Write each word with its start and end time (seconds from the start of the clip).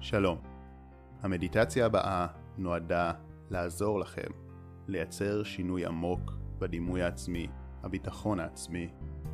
שלום. 0.00 0.38
המדיטציה 1.22 1.86
הבאה 1.86 2.26
נועדה 2.58 3.12
לעזור 3.50 4.00
לכם 4.00 4.30
לייצר 4.88 5.42
שינוי 5.42 5.86
עמוק 5.86 6.32
בדימוי 6.58 7.02
העצמי, 7.02 7.46
הביטחון 7.82 8.40
העצמי, 8.40 8.88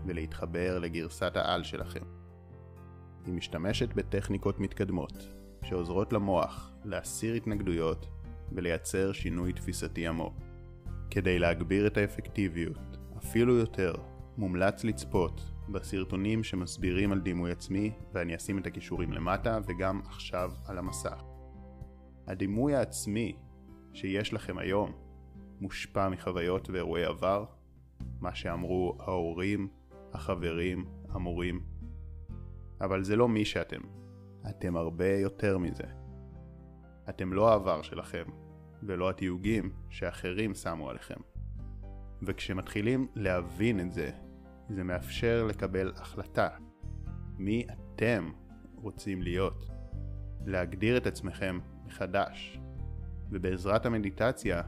ולהתחבר 0.07 0.79
לגרסת 0.79 1.37
העל 1.37 1.63
שלכם. 1.63 2.05
היא 3.25 3.35
משתמשת 3.35 3.95
בטכניקות 3.95 4.61
מתקדמות, 4.61 5.29
שעוזרות 5.63 6.13
למוח 6.13 6.73
להסיר 6.85 7.35
התנגדויות 7.35 8.07
ולייצר 8.53 9.13
שינוי 9.13 9.53
תפיסתי 9.53 10.07
עמוק. 10.07 10.35
כדי 11.11 11.39
להגביר 11.39 11.87
את 11.87 11.97
האפקטיביות, 11.97 12.97
אפילו 13.19 13.57
יותר, 13.57 13.95
מומלץ 14.37 14.85
לצפות 14.85 15.56
בסרטונים 15.69 16.45
שמסבירים 16.45 17.13
על 17.13 17.21
דימוי 17.21 17.53
עצמי, 17.53 17.93
ואני 18.13 18.37
אשים 18.37 18.59
את 18.59 18.67
הכישורים 18.67 19.13
למטה 19.13 19.59
וגם 19.67 20.01
עכשיו 20.07 20.53
על 20.67 20.79
המסך. 20.79 21.23
הדימוי 22.27 22.75
העצמי 22.75 23.37
שיש 23.93 24.33
לכם 24.33 24.59
היום 24.59 24.93
מושפע 25.61 26.09
מחוויות 26.09 26.71
ואירועי 26.71 27.05
עבר, 27.05 27.45
מה 28.21 28.35
שאמרו 28.35 28.97
ההורים, 29.01 29.69
החברים, 30.13 30.85
המורים. 31.09 31.61
אבל 32.81 33.05
זה 33.05 33.17
לא 33.17 33.29
מי 33.29 33.45
שאתם, 33.45 33.81
אתם 34.51 34.77
הרבה 34.77 35.09
יותר 35.09 35.59
מזה. 35.59 35.85
אתם 37.09 37.33
לא 37.33 37.51
העבר 37.51 37.83
שלכם, 37.83 38.25
ולא 38.83 39.11
התיוגים 39.11 39.71
שאחרים 39.91 40.55
שמו 40.55 40.91
עליכם. 40.91 41.21
וכשמתחילים 42.23 43.09
להבין 43.15 43.81
את 43.81 43.93
זה, 43.93 44.11
זה 44.69 44.85
מאפשר 44.85 45.45
לקבל 45.49 45.93
החלטה. 45.97 46.49
מי 47.39 47.67
אתם 47.73 48.33
רוצים 48.75 49.23
להיות? 49.23 49.71
להגדיר 50.47 50.97
את 50.97 51.07
עצמכם 51.07 51.59
מחדש, 51.87 52.61
ובעזרת 53.31 53.87
המדיטציה, 53.87 54.63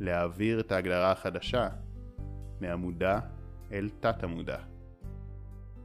להעביר 0.00 0.60
את 0.60 0.72
ההגדרה 0.72 1.12
החדשה 1.12 1.68
מהמודע 2.60 3.20
אל 3.72 3.90
תת 4.00 4.22
המודע. 4.22 4.58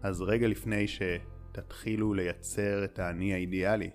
אז 0.03 0.21
רגע 0.21 0.47
לפני 0.47 0.85
שתתחילו 0.87 2.13
לייצר 2.13 2.85
את 2.85 2.99
האני 2.99 3.33
האידיאלי, 3.33 3.89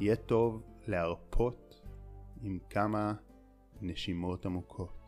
יהיה 0.00 0.16
טוב 0.16 0.62
להרפות 0.86 1.82
עם 2.42 2.58
כמה 2.70 3.14
נשימות 3.80 4.46
עמוקות. 4.46 4.99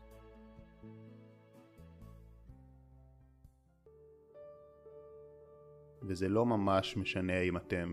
וזה 6.05 6.29
לא 6.29 6.47
ממש 6.47 6.97
משנה 6.97 7.41
אם 7.41 7.57
אתם 7.57 7.93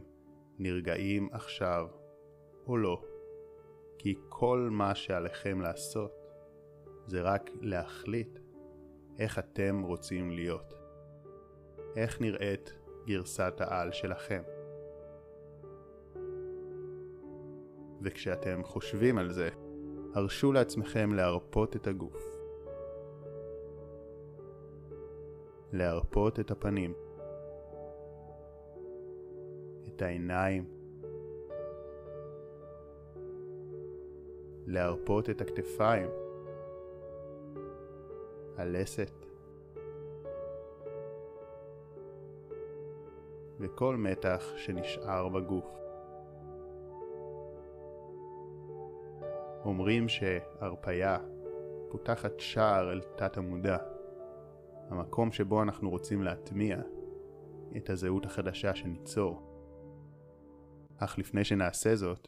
נרגעים 0.60 1.30
עכשיו 1.32 1.88
או 2.68 2.78
לא, 2.78 3.02
כי 3.98 4.16
כל 4.30 4.70
מה 4.72 4.96
שעליכם 4.96 5.62
לעשות 5.62 6.12
זה 7.06 7.22
רק 7.22 7.50
להחליט 7.62 8.40
איך 9.20 9.40
אתם 9.40 9.82
רוצים 9.82 10.32
להיות. 10.32 10.74
איך 11.96 12.22
נראית 12.22 12.74
גרסת 13.06 13.54
העל 13.60 13.92
שלכם. 13.92 14.42
וכשאתם 18.02 18.64
חושבים 18.64 19.18
על 19.18 19.32
זה, 19.32 19.50
הרשו 20.14 20.52
לעצמכם 20.52 21.14
להרפות 21.14 21.76
את 21.76 21.88
הגוף. 21.88 22.24
להרפות 25.72 26.40
את 26.40 26.52
הפנים. 26.52 26.94
את 30.00 30.04
העיניים. 30.04 30.66
להרפות 34.66 35.30
את 35.30 35.42
הכתפיים. 35.42 36.10
הלסת. 38.58 39.12
וכל 43.60 43.96
מתח 43.96 44.54
שנשאר 44.56 45.30
בגוף. 45.30 45.66
אומרים 49.66 50.08
שהרפייה 50.08 51.18
פותחת 51.90 52.40
שער 52.40 52.92
אל 52.92 53.02
תת 53.02 53.38
המודע, 53.38 53.78
המקום 54.90 55.32
שבו 55.32 55.64
אנחנו 55.64 55.90
רוצים 55.90 56.24
להטמיע 56.24 56.78
את 57.78 57.90
הזהות 57.90 58.26
החדשה 58.26 58.76
שניצור. 58.76 59.49
אך 61.00 61.18
לפני 61.18 61.44
שנעשה 61.44 61.96
זאת, 61.96 62.28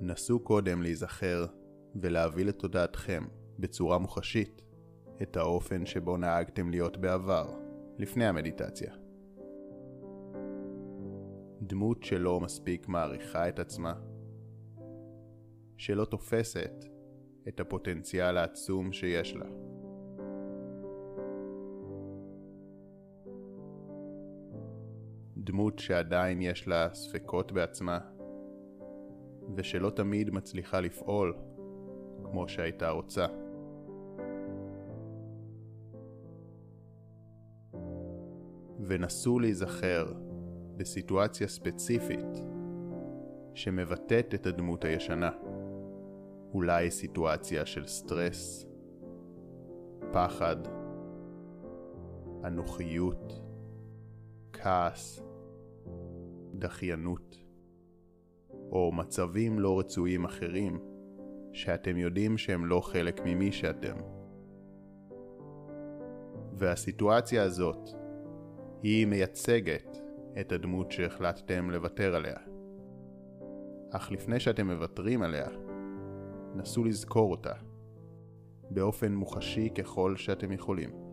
נסו 0.00 0.40
קודם 0.40 0.82
להיזכר 0.82 1.46
ולהביא 1.96 2.44
לתודעתכם 2.44 3.24
בצורה 3.58 3.98
מוחשית 3.98 4.62
את 5.22 5.36
האופן 5.36 5.86
שבו 5.86 6.16
נהגתם 6.16 6.70
להיות 6.70 6.96
בעבר, 6.96 7.58
לפני 7.98 8.26
המדיטציה. 8.26 8.94
דמות 11.62 12.02
שלא 12.02 12.40
מספיק 12.40 12.88
מעריכה 12.88 13.48
את 13.48 13.58
עצמה, 13.58 13.94
שלא 15.76 16.04
תופסת 16.04 16.84
את 17.48 17.60
הפוטנציאל 17.60 18.36
העצום 18.36 18.92
שיש 18.92 19.36
לה. 19.36 19.73
דמות 25.44 25.78
שעדיין 25.78 26.42
יש 26.42 26.68
לה 26.68 26.94
ספקות 26.94 27.52
בעצמה, 27.52 27.98
ושלא 29.56 29.90
תמיד 29.90 30.30
מצליחה 30.30 30.80
לפעול 30.80 31.34
כמו 32.24 32.48
שהייתה 32.48 32.90
רוצה. 32.90 33.26
ונסו 38.80 39.38
להיזכר 39.38 40.12
בסיטואציה 40.76 41.48
ספציפית 41.48 42.38
שמבטאת 43.54 44.34
את 44.34 44.46
הדמות 44.46 44.84
הישנה. 44.84 45.30
אולי 46.54 46.90
סיטואציה 46.90 47.66
של 47.66 47.86
סטרס, 47.86 48.66
פחד, 50.12 50.56
אנוכיות, 52.44 53.40
כעס, 54.52 55.23
דחיינות, 56.64 57.38
או 58.70 58.92
מצבים 58.92 59.58
לא 59.58 59.78
רצויים 59.78 60.24
אחרים 60.24 60.78
שאתם 61.52 61.96
יודעים 61.96 62.38
שהם 62.38 62.66
לא 62.66 62.80
חלק 62.80 63.20
ממי 63.24 63.52
שאתם. 63.52 63.96
והסיטואציה 66.52 67.42
הזאת 67.42 67.88
היא 68.82 69.06
מייצגת 69.06 69.98
את 70.40 70.52
הדמות 70.52 70.92
שהחלטתם 70.92 71.70
לוותר 71.70 72.14
עליה. 72.14 72.36
אך 73.90 74.12
לפני 74.12 74.40
שאתם 74.40 74.70
מוותרים 74.70 75.22
עליה, 75.22 75.48
נסו 76.54 76.84
לזכור 76.84 77.30
אותה, 77.30 77.54
באופן 78.70 79.14
מוחשי 79.14 79.70
ככל 79.70 80.16
שאתם 80.16 80.52
יכולים. 80.52 81.03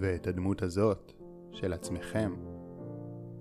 ואת 0.00 0.26
הדמות 0.26 0.62
הזאת 0.62 1.12
של 1.52 1.72
עצמכם, 1.72 2.34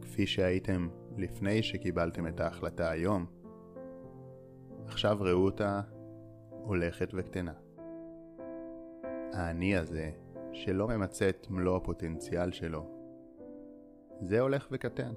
כפי 0.02 0.28
שהייתם 0.28 0.88
לפני 1.18 1.64
שקיבלתם 1.64 2.28
את 2.28 2.40
ההחלטה 2.40 2.90
היום, 2.92 3.26
עכשיו 4.86 5.18
ראו 5.20 5.46
אותה 5.46 5.82
הולכת 6.52 7.10
וקטנה. 7.14 7.54
האני 9.34 9.78
הזה 9.78 10.12
שלא 10.54 10.88
ממצה 10.88 11.30
את 11.30 11.48
מלוא 11.50 11.78
הפוטנציאל 11.78 12.52
שלו, 12.52 12.90
זה 14.22 14.40
הולך 14.40 14.68
וקטן. 14.72 15.14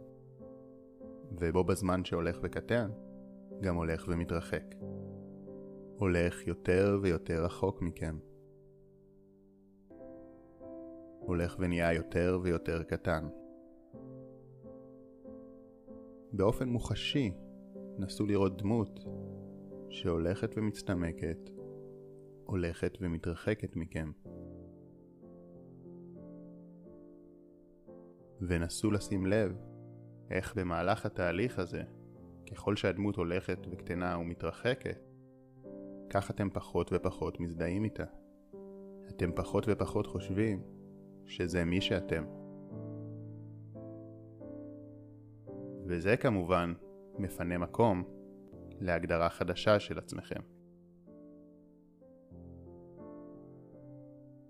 ובו 1.32 1.64
בזמן 1.64 2.04
שהולך 2.04 2.38
וקטן, 2.42 2.90
גם 3.60 3.76
הולך 3.76 4.04
ומתרחק. 4.08 4.74
הולך 5.98 6.46
יותר 6.46 6.98
ויותר 7.02 7.44
רחוק 7.44 7.82
מכם. 7.82 8.18
הולך 11.28 11.56
ונהיה 11.58 11.92
יותר 11.92 12.38
ויותר 12.42 12.82
קטן. 12.82 13.28
באופן 16.32 16.68
מוחשי, 16.68 17.32
נסו 17.98 18.26
לראות 18.26 18.62
דמות 18.62 19.00
שהולכת 19.90 20.50
ומצטמקת, 20.56 21.50
הולכת 22.44 22.98
ומתרחקת 23.00 23.76
מכם. 23.76 24.10
ונסו 28.40 28.90
לשים 28.90 29.26
לב 29.26 29.56
איך 30.30 30.54
במהלך 30.56 31.06
התהליך 31.06 31.58
הזה, 31.58 31.82
ככל 32.50 32.76
שהדמות 32.76 33.16
הולכת 33.16 33.58
וקטנה 33.70 34.18
ומתרחקת, 34.18 35.00
כך 36.10 36.30
אתם 36.30 36.50
פחות 36.50 36.90
ופחות 36.92 37.40
מזדהים 37.40 37.84
איתה. 37.84 38.04
אתם 39.08 39.30
פחות 39.32 39.64
ופחות 39.68 40.06
חושבים 40.06 40.77
שזה 41.28 41.64
מי 41.64 41.80
שאתם. 41.80 42.24
וזה 45.86 46.16
כמובן 46.16 46.74
מפנה 47.18 47.58
מקום 47.58 48.04
להגדרה 48.80 49.28
חדשה 49.28 49.80
של 49.80 49.98
עצמכם. 49.98 50.40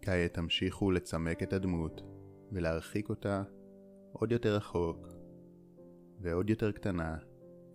כעת 0.02 0.34
תמשיכו 0.34 0.90
לצמק 0.90 1.42
את 1.42 1.52
הדמות 1.52 2.02
ולהרחיק 2.52 3.08
אותה 3.08 3.42
עוד 4.12 4.32
יותר 4.32 4.56
רחוק 4.56 5.06
ועוד 6.20 6.50
יותר 6.50 6.72
קטנה 6.72 7.16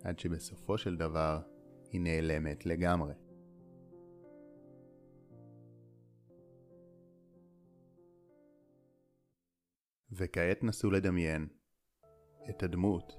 עד 0.03 0.19
שבסופו 0.19 0.77
של 0.77 0.97
דבר 0.97 1.39
היא 1.91 2.01
נעלמת 2.01 2.65
לגמרי. 2.65 3.13
וכעת 10.15 10.63
נסו 10.63 10.91
לדמיין 10.91 11.47
את 12.49 12.63
הדמות 12.63 13.13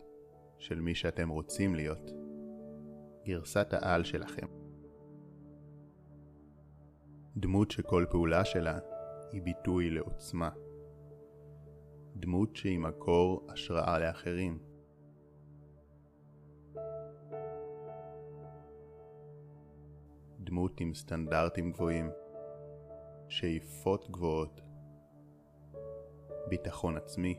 של 0.58 0.80
מי 0.80 0.94
שאתם 0.94 1.28
רוצים 1.28 1.74
להיות, 1.74 2.10
גרסת 3.24 3.72
העל 3.72 4.04
שלכם. 4.04 4.46
דמות 7.36 7.70
שכל 7.70 8.06
פעולה 8.10 8.44
שלה 8.44 8.78
היא 9.32 9.42
ביטוי 9.42 9.90
לעוצמה. 9.90 10.50
דמות 12.16 12.56
שהיא 12.56 12.78
מקור 12.78 13.46
השראה 13.48 13.98
לאחרים. 13.98 14.58
דמות 20.40 20.80
עם 20.80 20.94
סטנדרטים 20.94 21.72
גבוהים, 21.72 22.10
שאיפות 23.28 24.10
גבוהות, 24.10 24.60
ביטחון 26.46 26.96
עצמי. 26.96 27.38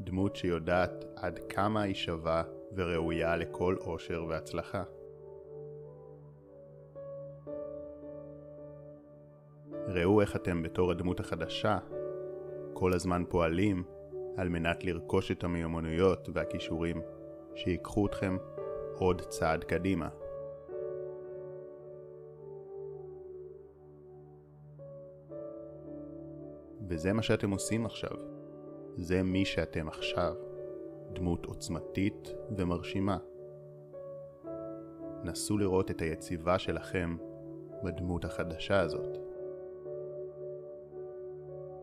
דמות 0.00 0.36
שיודעת 0.36 1.04
עד 1.16 1.38
כמה 1.48 1.82
היא 1.82 1.94
שווה 1.94 2.42
וראויה 2.74 3.36
לכל 3.36 3.76
אושר 3.80 4.24
והצלחה. 4.28 4.82
ראו 9.88 10.20
איך 10.20 10.36
אתם 10.36 10.62
בתור 10.62 10.90
הדמות 10.90 11.20
החדשה 11.20 11.78
כל 12.72 12.92
הזמן 12.92 13.24
פועלים 13.28 13.84
על 14.36 14.48
מנת 14.48 14.84
לרכוש 14.84 15.30
את 15.30 15.44
המיומנויות 15.44 16.28
והכישורים 16.34 17.02
שיקחו 17.54 18.06
אתכם 18.06 18.36
עוד 18.98 19.20
צעד 19.20 19.64
קדימה. 19.64 20.08
וזה 26.88 27.12
מה 27.12 27.22
שאתם 27.22 27.50
עושים 27.50 27.86
עכשיו. 27.86 28.16
זה 28.96 29.22
מי 29.22 29.44
שאתם 29.44 29.88
עכשיו. 29.88 30.34
דמות 31.12 31.46
עוצמתית 31.46 32.34
ומרשימה. 32.56 33.18
נסו 35.24 35.58
לראות 35.58 35.90
את 35.90 36.00
היציבה 36.00 36.58
שלכם 36.58 37.16
בדמות 37.84 38.24
החדשה 38.24 38.80
הזאת. 38.80 39.18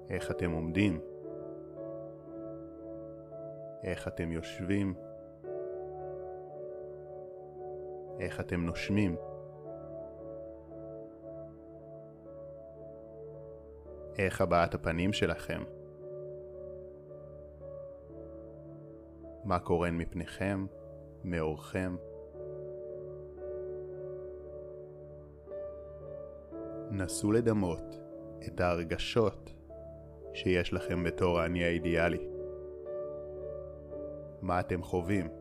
איך 0.10 0.32
אתם 0.32 0.52
עומדים, 0.52 1.00
איך 3.84 4.08
אתם 4.08 4.32
יושבים, 4.32 4.94
איך 8.20 8.40
אתם 8.40 8.66
נושמים. 8.66 9.16
איך 14.18 14.42
הבעת 14.42 14.74
הפנים 14.76 15.14
שלכם. 15.14 15.64
מה 19.44 19.60
קורן 19.60 19.98
מפניכם, 19.98 20.66
מאורכם. 21.24 21.96
נסו 26.92 27.32
לדמות 27.32 28.00
את 28.48 28.60
ההרגשות 28.60 29.54
שיש 30.34 30.74
לכם 30.74 31.04
בתור 31.04 31.40
האני 31.40 31.64
האידיאלי. 31.64 32.30
מה 34.42 34.60
אתם 34.60 34.84
חווים? 34.84 35.39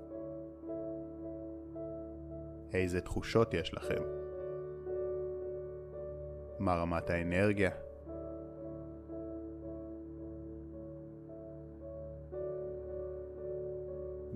איזה 2.74 3.00
תחושות 3.00 3.54
יש 3.54 3.74
לכם? 3.74 4.02
מה 6.58 6.76
רמת 6.76 7.10
האנרגיה? 7.10 7.70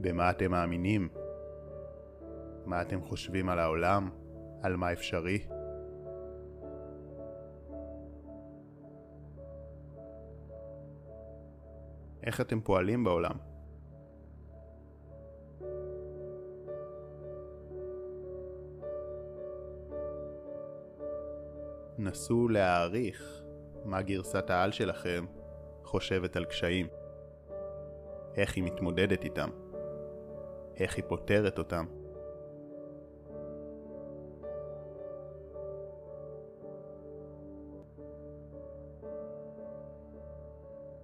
במה 0.01 0.31
אתם 0.31 0.51
מאמינים? 0.51 1.09
מה 2.67 2.83
אתם 2.83 3.01
חושבים 3.01 3.49
על 3.49 3.59
העולם? 3.59 4.11
על 4.63 4.77
מה 4.77 4.93
אפשרי? 4.93 5.47
איך 12.23 12.41
אתם 12.41 12.61
פועלים 12.61 13.05
בעולם? 13.05 13.52
נסו 22.03 22.49
להעריך 22.49 23.43
מה 23.85 24.03
גרסת 24.03 24.51
העל 24.51 24.73
שלכם 24.73 25.27
חושבת 25.85 26.37
על 26.37 26.45
קשיים, 26.45 26.87
איך 28.37 28.57
היא 28.57 28.65
מתמודדת 28.65 29.25
איתם, 29.25 29.51
איך 30.77 30.97
היא 30.97 31.05
פותרת 31.09 31.59
אותם. 31.59 31.87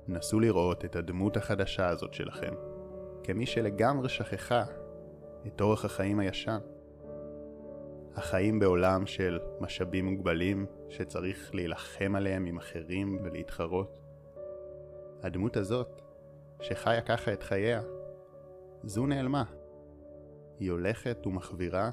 נסו 0.09 0.41
לראות 0.41 0.85
את 0.85 0.97
הדמות 0.97 1.37
החדשה 1.37 1.89
הזאת 1.89 2.15
שלכם 2.15 2.55
כמי 3.23 3.47
שלגמרי 3.47 4.09
שכחה 4.09 4.65
את 5.47 5.61
אורח 5.61 5.85
החיים 5.85 6.19
הישן. 6.19 6.59
החיים 8.19 8.59
בעולם 8.59 9.07
של 9.07 9.39
משאבים 9.61 10.07
מוגבלים 10.07 10.67
שצריך 10.89 11.55
להילחם 11.55 12.15
עליהם 12.15 12.47
עם 12.47 12.57
אחרים 12.57 13.19
ולהתחרות. 13.25 14.01
הדמות 15.23 15.57
הזאת, 15.57 16.03
שחיה 16.61 17.01
ככה 17.01 17.33
את 17.33 17.43
חייה, 17.43 17.83
זו 18.83 19.07
נעלמה. 19.07 19.45
היא 20.59 20.71
הולכת 20.71 21.27
ומחבירה 21.27 21.91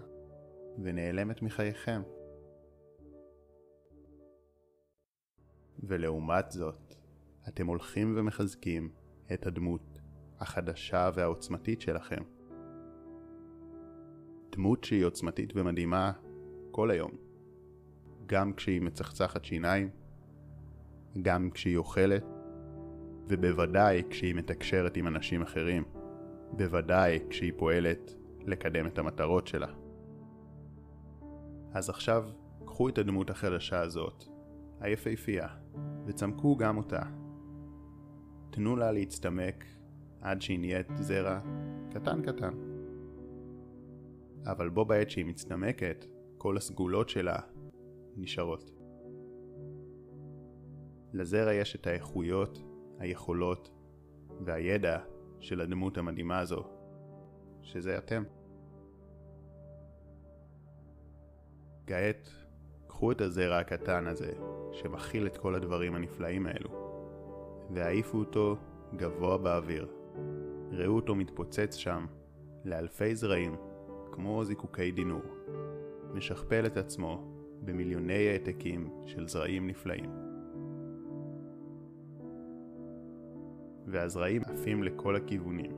ונעלמת 0.83 1.41
מחייכם. 1.41 2.01
ולעומת 5.79 6.51
זאת, 6.51 6.95
אתם 7.47 7.67
הולכים 7.67 8.13
ומחזקים 8.17 8.89
את 9.33 9.47
הדמות 9.47 9.99
החדשה 10.39 11.09
והעוצמתית 11.15 11.81
שלכם. 11.81 12.34
דמות 14.55 14.83
שהיא 14.83 15.05
עוצמתית 15.05 15.53
ומדהימה 15.55 16.11
כל 16.71 16.91
היום. 16.91 17.11
גם 18.25 18.53
כשהיא 18.53 18.81
מצחצחת 18.81 19.45
שיניים, 19.45 19.89
גם 21.21 21.49
כשהיא 21.53 21.77
אוכלת, 21.77 22.25
ובוודאי 23.29 24.03
כשהיא 24.09 24.35
מתקשרת 24.35 24.97
עם 24.97 25.07
אנשים 25.07 25.41
אחרים. 25.41 25.83
בוודאי 26.51 27.19
כשהיא 27.29 27.53
פועלת 27.57 28.15
לקדם 28.45 28.87
את 28.87 28.97
המטרות 28.97 29.47
שלה. 29.47 29.67
אז 31.73 31.89
עכשיו, 31.89 32.29
קחו 32.65 32.89
את 32.89 32.97
הדמות 32.97 33.29
החדשה 33.29 33.81
הזאת, 33.81 34.23
היפהפייה, 34.79 35.47
וצמקו 36.05 36.57
גם 36.57 36.77
אותה. 36.77 37.01
תנו 38.49 38.75
לה 38.75 38.91
להצטמק 38.91 39.65
עד 40.21 40.41
שהיא 40.41 40.59
נהיית 40.59 40.87
זרע 40.95 41.39
קטן 41.91 42.21
קטן. 42.21 42.64
אבל 44.45 44.69
בו 44.69 44.85
בעת 44.85 45.09
שהיא 45.09 45.25
מצטמקת, 45.25 46.05
כל 46.37 46.57
הסגולות 46.57 47.09
שלה 47.09 47.39
נשארות. 48.17 48.71
לזרע 51.13 51.53
יש 51.53 51.75
את 51.75 51.87
האיכויות, 51.87 52.63
היכולות 52.99 53.71
והידע 54.45 54.99
של 55.39 55.61
הדמות 55.61 55.97
המדהימה 55.97 56.39
הזו, 56.39 56.63
שזה 57.61 57.97
אתם. 57.97 58.23
כעת, 61.87 62.29
קחו 62.87 63.11
את 63.11 63.21
הזרע 63.21 63.57
הקטן 63.57 64.07
הזה, 64.07 64.33
שמכיל 64.71 65.27
את 65.27 65.37
כל 65.37 65.55
הדברים 65.55 65.95
הנפלאים 65.95 66.47
האלו, 66.47 66.69
והעיפו 67.73 68.17
אותו 68.17 68.55
גבוה 68.95 69.37
באוויר. 69.37 69.87
ראו 70.71 70.95
אותו 70.95 71.15
מתפוצץ 71.15 71.75
שם, 71.75 72.05
לאלפי 72.65 73.15
זרעים, 73.15 73.55
כמו 74.15 74.43
זיקוקי 74.43 74.91
דינור. 74.91 75.21
משכפל 76.13 76.65
את 76.65 76.77
עצמו 76.77 77.23
במיליוני 77.61 78.29
העתקים 78.29 78.89
של 79.05 79.27
זרעים 79.27 79.67
נפלאים. 79.67 80.09
והזרעים 83.87 84.41
עפים 84.45 84.83
לכל 84.83 85.15
הכיוונים, 85.15 85.71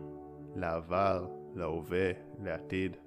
לעבר, 0.55 1.27
להווה, 1.55 2.11
לעתיד, 2.39 2.97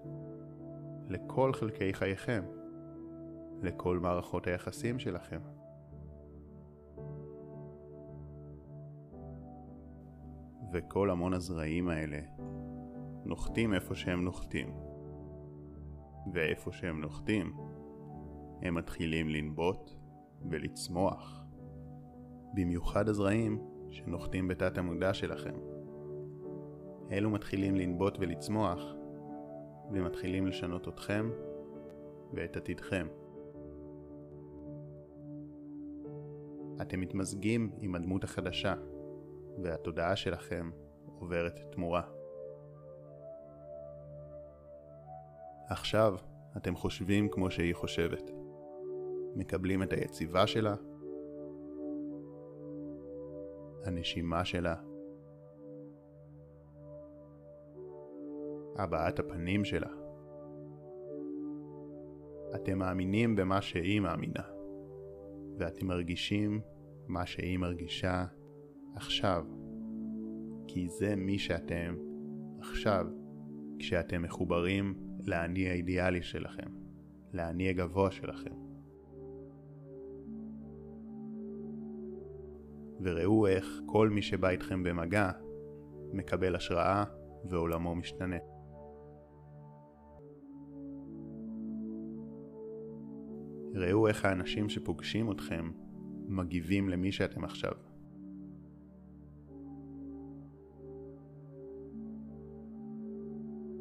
לכל 1.09 1.53
חלקי 1.53 1.95
חייכם, 1.95 2.43
לכל 3.63 3.99
מערכות 3.99 4.47
היחסים 4.47 4.99
שלכם. 4.99 5.41
וכל 10.73 11.11
המון 11.11 11.33
הזרעים 11.33 11.89
האלה 11.89 12.21
נוחתים 13.25 13.75
איפה 13.75 13.95
שהם 13.95 14.25
נוחתים. 14.25 14.90
ואיפה 16.33 16.73
שהם 16.73 17.01
נוחתים, 17.01 17.53
הם 18.63 18.75
מתחילים 18.75 19.29
לנבוט 19.29 19.91
ולצמוח. 20.51 21.45
במיוחד 22.55 23.09
הזרעים 23.09 23.59
שנוחתים 23.91 24.49
בתת 24.49 24.79
המודע 24.79 25.15
שלכם. 25.15 25.55
אלו 27.13 27.31
מתחילים 27.31 27.77
לנבוט 27.77 28.17
ולצמוח, 28.21 28.95
ומתחילים 29.93 30.47
לשנות 30.47 30.89
אתכם 30.89 31.31
ואת 32.33 32.57
עתידכם. 32.57 33.07
אתם 36.83 37.01
מתמזגים 37.01 37.71
עם 37.81 37.95
הדמות 37.95 38.25
החדשה, 38.25 38.75
והתודעה 39.63 40.17
שלכם 40.17 40.71
עוברת 41.19 41.61
תמורה. 41.73 42.20
עכשיו 45.71 46.15
אתם 46.57 46.77
חושבים 46.77 47.29
כמו 47.29 47.51
שהיא 47.51 47.75
חושבת. 47.75 48.31
מקבלים 49.37 49.83
את 49.83 49.93
היציבה 49.93 50.47
שלה, 50.47 50.75
הנשימה 53.85 54.45
שלה, 54.45 54.75
הבעת 58.77 59.19
הפנים 59.19 59.65
שלה. 59.65 59.91
אתם 62.55 62.79
מאמינים 62.79 63.37
במה 63.37 63.63
שהיא 63.63 64.01
מאמינה, 64.01 64.43
ואתם 65.59 65.87
מרגישים 65.87 66.61
מה 67.07 67.27
שהיא 67.27 67.59
מרגישה 67.59 68.25
עכשיו, 68.97 69.45
כי 70.67 70.89
זה 70.89 71.17
מי 71.17 71.39
שאתם 71.39 71.97
עכשיו, 72.61 73.07
כשאתם 73.79 74.23
מחוברים 74.23 75.10
לאני 75.27 75.69
האידיאלי 75.69 76.23
שלכם, 76.23 76.71
לאני 77.33 77.69
הגבוה 77.69 78.11
שלכם. 78.11 78.55
וראו 83.03 83.47
איך 83.47 83.81
כל 83.87 84.09
מי 84.09 84.23
שבא 84.23 84.49
איתכם 84.49 84.83
במגע 84.83 85.31
מקבל 86.13 86.57
השראה 86.57 87.05
ועולמו 87.45 87.95
משתנה. 87.95 88.37
ראו 93.75 94.09
איך 94.09 94.25
האנשים 94.25 94.69
שפוגשים 94.69 95.31
אתכם 95.31 95.71
מגיבים 96.29 96.89
למי 96.89 97.13
שאתם 97.13 97.45
עכשיו. 97.45 97.73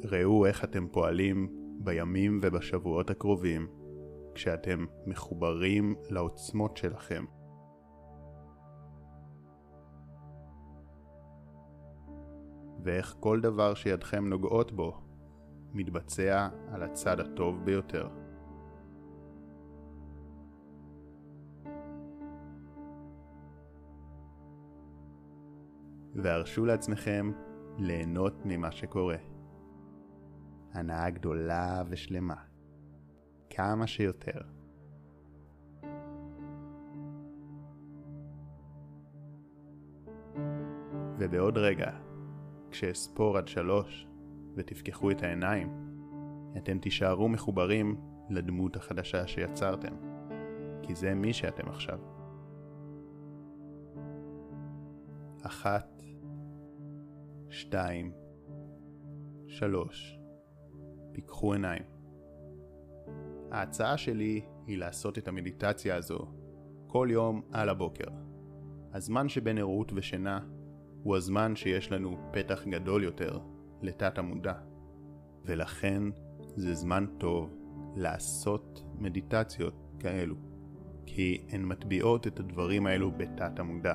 ראו 0.04 0.46
איך 0.46 0.64
אתם 0.64 0.86
פועלים 0.88 1.48
בימים 1.78 2.40
ובשבועות 2.42 3.10
הקרובים 3.10 3.68
כשאתם 4.34 4.86
מחוברים 5.06 5.94
לעוצמות 6.10 6.76
שלכם. 6.76 7.24
ואיך 12.84 13.16
כל 13.20 13.40
דבר 13.40 13.74
שידכם 13.74 14.28
נוגעות 14.28 14.72
בו 14.72 15.00
מתבצע 15.72 16.48
על 16.72 16.82
הצד 16.82 17.20
הטוב 17.20 17.64
ביותר. 17.64 18.08
והרשו 26.14 26.64
לעצמכם 26.64 27.32
ליהנות 27.78 28.34
ממה 28.44 28.72
שקורה. 28.72 29.29
הנאה 30.72 31.10
גדולה 31.10 31.82
ושלמה. 31.88 32.34
כמה 33.50 33.86
שיותר. 33.86 34.40
ובעוד 41.18 41.58
רגע, 41.58 41.90
כשאספור 42.70 43.38
עד 43.38 43.48
שלוש 43.48 44.06
ותפקחו 44.56 45.10
את 45.10 45.22
העיניים, 45.22 45.68
אתם 46.56 46.78
תישארו 46.78 47.28
מחוברים 47.28 48.00
לדמות 48.30 48.76
החדשה 48.76 49.26
שיצרתם, 49.26 49.94
כי 50.82 50.94
זה 50.94 51.14
מי 51.14 51.32
שאתם 51.32 51.68
עכשיו. 51.68 51.98
אחת, 55.42 56.02
שתיים, 57.50 58.12
שלוש. 59.46 60.19
פיקחו 61.20 61.52
עיניים. 61.52 61.82
ההצעה 63.50 63.96
שלי 63.96 64.40
היא 64.66 64.78
לעשות 64.78 65.18
את 65.18 65.28
המדיטציה 65.28 65.96
הזו 65.96 66.18
כל 66.86 67.08
יום 67.10 67.42
על 67.52 67.68
הבוקר. 67.68 68.08
הזמן 68.92 69.28
שבין 69.28 69.58
ערות 69.58 69.92
ושינה 69.94 70.40
הוא 71.02 71.16
הזמן 71.16 71.56
שיש 71.56 71.92
לנו 71.92 72.18
פתח 72.32 72.64
גדול 72.68 73.04
יותר 73.04 73.38
לתת 73.82 74.18
המודע, 74.18 74.54
ולכן 75.44 76.02
זה 76.56 76.74
זמן 76.74 77.06
טוב 77.18 77.54
לעשות 77.96 78.82
מדיטציות 78.98 79.74
כאלו, 79.98 80.36
כי 81.06 81.46
הן 81.48 81.64
מטביעות 81.64 82.26
את 82.26 82.40
הדברים 82.40 82.86
האלו 82.86 83.10
בתת 83.10 83.58
המודע. 83.58 83.94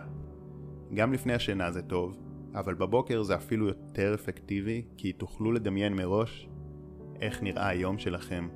גם 0.93 1.13
לפני 1.13 1.33
השינה 1.33 1.71
זה 1.71 1.81
טוב, 1.81 2.17
אבל 2.53 2.73
בבוקר 2.73 3.23
זה 3.23 3.35
אפילו 3.35 3.67
יותר 3.67 4.13
אפקטיבי, 4.13 4.85
כי 4.97 5.13
תוכלו 5.13 5.51
לדמיין 5.51 5.93
מראש 5.93 6.49
איך 7.21 7.43
נראה 7.43 7.67
היום 7.67 7.97
שלכם 7.97 8.47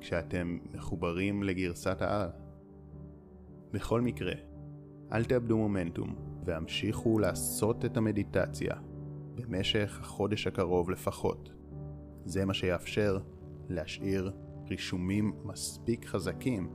כשאתם 0.00 0.58
מחוברים 0.74 1.42
לגרסת 1.42 2.02
העל. 2.02 2.28
בכל 3.72 4.00
מקרה, 4.00 4.32
אל 5.12 5.24
תאבדו 5.24 5.56
מומנטום 5.56 6.14
והמשיכו 6.44 7.18
לעשות 7.18 7.84
את 7.84 7.96
המדיטציה 7.96 8.74
במשך 9.34 9.98
החודש 10.00 10.46
הקרוב 10.46 10.90
לפחות. 10.90 11.52
זה 12.24 12.44
מה 12.44 12.54
שיאפשר 12.54 13.18
להשאיר 13.68 14.32
רישומים 14.68 15.32
מספיק 15.44 16.06
חזקים 16.06 16.70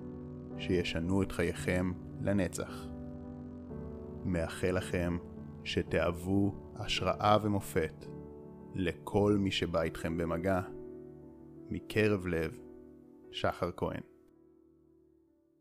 שישנו 0.58 1.24
את 1.24 1.32
חייכם 1.32 1.92
לנצח. 2.22 2.88
מאחל 4.26 4.72
לכם 4.72 5.18
שתאהבו 5.64 6.56
השראה 6.76 7.38
ומופת 7.42 8.06
לכל 8.76 9.38
מי 9.40 9.52
שבא 9.52 9.82
איתכם 9.82 10.18
במגע 10.18 10.62
מקרב 11.72 12.28
לב, 12.28 12.60
שחר 13.32 13.70
כהן. 13.78 14.11